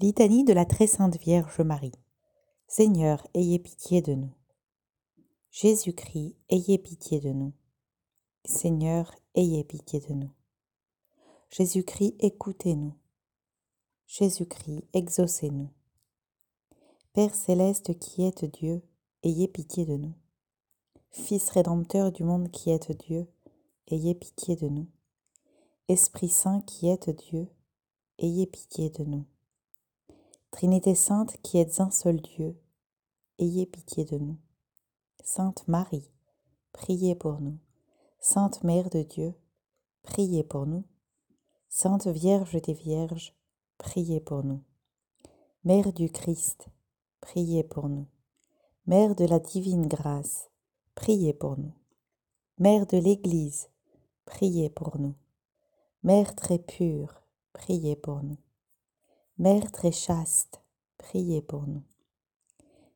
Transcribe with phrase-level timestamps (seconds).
[0.00, 1.92] Litanie de la très sainte Vierge Marie.
[2.66, 4.32] Seigneur, ayez pitié de nous.
[5.50, 7.52] Jésus-Christ, ayez pitié de nous.
[8.44, 10.30] Seigneur, ayez pitié de nous.
[11.50, 12.94] Jésus-Christ, écoutez-nous.
[14.06, 15.70] Jésus-Christ, exaucez-nous.
[17.12, 18.82] Père céleste qui êtes Dieu,
[19.22, 20.14] ayez pitié de nous.
[21.10, 23.28] Fils rédempteur du monde qui êtes Dieu,
[23.88, 24.88] ayez pitié de nous.
[25.88, 27.46] Esprit Saint qui êtes Dieu,
[28.18, 29.26] ayez pitié de nous.
[30.52, 32.54] Trinité sainte qui êtes un seul Dieu,
[33.38, 34.36] ayez pitié de nous.
[35.24, 36.08] Sainte Marie,
[36.72, 37.58] priez pour nous.
[38.20, 39.34] Sainte Mère de Dieu,
[40.02, 40.84] priez pour nous.
[41.70, 43.34] Sainte Vierge des Vierges,
[43.78, 44.62] priez pour nous.
[45.64, 46.68] Mère du Christ,
[47.20, 48.06] priez pour nous.
[48.86, 50.50] Mère de la divine grâce,
[50.94, 51.74] priez pour nous.
[52.58, 53.70] Mère de l'Église,
[54.26, 55.14] priez pour nous.
[56.02, 57.22] Mère très pure,
[57.54, 58.38] priez pour nous.
[59.38, 60.62] Mère très chaste,
[60.98, 61.82] priez pour nous.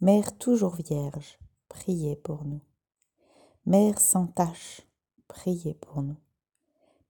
[0.00, 2.60] Mère toujours vierge, priez pour nous.
[3.64, 4.82] Mère sans tache,
[5.26, 6.18] priez pour nous.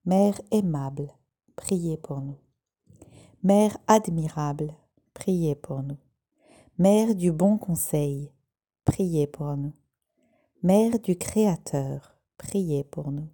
[0.05, 1.13] Mère aimable,
[1.57, 2.39] priez pour nous.
[3.43, 4.75] Mère admirable,
[5.15, 5.99] priez pour nous.
[6.79, 8.33] Mère du bon conseil,
[8.85, 9.75] priez pour nous.
[10.63, 13.29] Mère du Créateur, priez pour nous.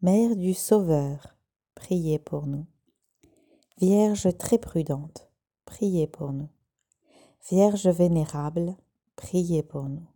[0.00, 1.36] Mère du Sauveur,
[1.74, 2.66] priez pour nous.
[3.80, 5.30] Vierge très prudente,
[5.64, 6.48] priez pour nous.
[7.48, 8.76] Vierge vénérable,
[9.14, 10.08] priez pour nous.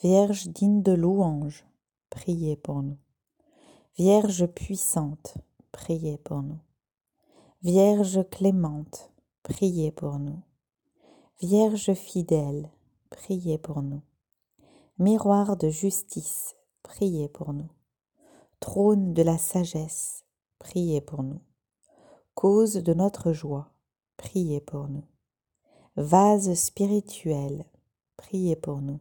[0.00, 1.64] Vierge digne de louange,
[2.08, 2.98] priez pour nous.
[3.98, 5.34] Vierge puissante,
[5.72, 6.60] priez pour nous.
[7.64, 9.10] Vierge clémente,
[9.42, 10.40] priez pour nous.
[11.40, 12.70] Vierge fidèle,
[13.10, 14.02] priez pour nous.
[14.98, 16.54] Miroir de justice,
[16.84, 17.70] priez pour nous.
[18.60, 20.24] Trône de la sagesse,
[20.60, 21.40] priez pour nous
[22.42, 23.70] cause de notre joie,
[24.16, 25.04] priez pour nous.
[25.94, 27.64] Vase spirituel,
[28.16, 28.98] priez pour nous.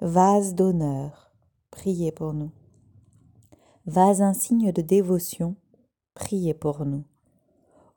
[0.00, 1.30] Vase d'honneur,
[1.70, 2.50] priez pour nous.
[3.86, 5.54] Vase insigne de dévotion,
[6.14, 7.04] priez pour nous.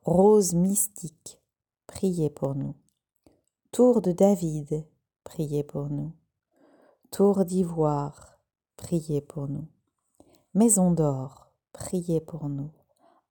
[0.04, 1.42] Rose mystique,
[1.88, 2.76] priez pour nous.
[3.72, 4.86] Tour de David,
[5.24, 6.12] priez pour nous.
[7.10, 8.38] Tour d'ivoire,
[8.78, 9.66] priez pour nous.
[10.54, 12.70] Maison d'or, priez pour nous.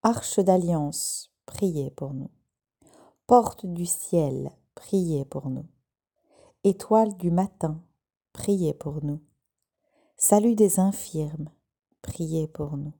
[0.07, 2.31] Arche d'alliance, priez pour nous.
[3.27, 5.65] Porte du ciel, priez pour nous.
[6.63, 7.83] Étoile du matin,
[8.35, 9.23] priez pour nous.
[10.19, 11.49] Salut des infirmes,
[12.03, 12.93] priez pour nous.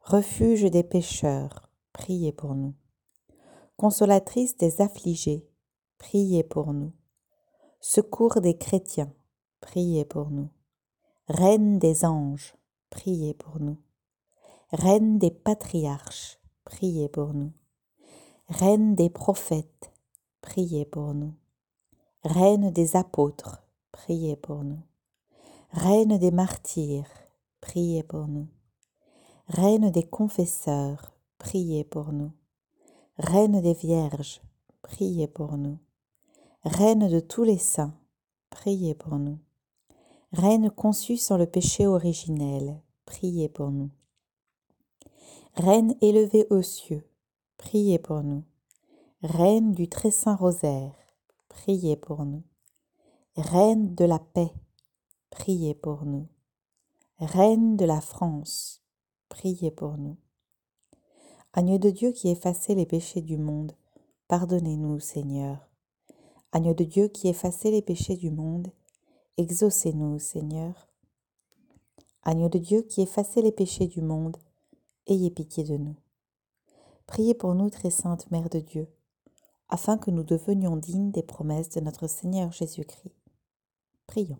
[0.00, 2.74] Refuge des pécheurs, priez pour nous.
[3.76, 5.50] Consolatrice des affligés,
[5.98, 6.92] priez pour nous.
[7.80, 9.12] Secours des chrétiens,
[9.60, 10.50] priez pour nous.
[11.26, 12.54] Reine des anges,
[12.90, 13.78] priez pour nous.
[14.72, 17.52] Reine des patriarches, priez pour nous.
[18.50, 19.90] Reine des prophètes,
[20.42, 21.32] priez pour nous.
[22.22, 23.62] Reine des apôtres,
[23.92, 24.82] priez pour nous.
[25.70, 27.08] Reine des martyrs,
[27.62, 28.46] priez pour nous.
[29.46, 32.32] Reine des confesseurs, priez pour nous.
[33.16, 34.42] Reine des vierges,
[34.82, 35.78] priez pour nous.
[36.64, 37.94] Reine de tous les saints,
[38.50, 39.38] priez pour nous.
[40.32, 43.88] Reine conçue sans le péché originel, priez pour nous.
[45.58, 47.04] Reine élevée aux cieux,
[47.56, 48.44] priez pour nous.
[49.24, 50.94] Reine du très saint rosaire,
[51.48, 52.44] priez pour nous.
[53.36, 54.52] Reine de la paix,
[55.30, 56.28] priez pour nous.
[57.18, 58.84] Reine de la France,
[59.28, 60.16] priez pour nous.
[61.52, 63.72] Agneau de Dieu qui effacez les péchés du monde,
[64.28, 65.68] pardonnez-nous, Seigneur.
[66.52, 68.68] Agneau de Dieu qui effacez les péchés du monde,
[69.36, 70.88] exaucez-nous, Seigneur.
[72.22, 74.36] Agneau de Dieu qui effacez les péchés du monde,
[75.08, 75.96] ayez pitié de nous.
[77.06, 78.86] Priez pour nous, très sainte Mère de Dieu,
[79.68, 83.14] afin que nous devenions dignes des promesses de notre Seigneur Jésus-Christ.
[84.06, 84.38] Prions.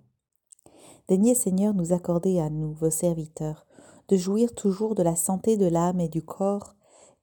[1.08, 3.66] Daignez, Seigneur, nous accorder à nous, vos serviteurs,
[4.08, 6.74] de jouir toujours de la santé de l'âme et du corps,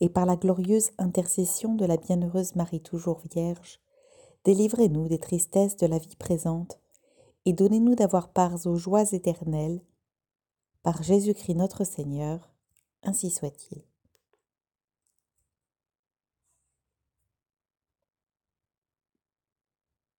[0.01, 3.79] et par la glorieuse intercession de la bienheureuse Marie toujours Vierge,
[4.43, 6.79] délivrez-nous des tristesses de la vie présente,
[7.45, 9.81] et donnez-nous d'avoir part aux joies éternelles.
[10.83, 12.54] Par Jésus-Christ notre Seigneur,
[13.05, 13.83] ainsi soit-il.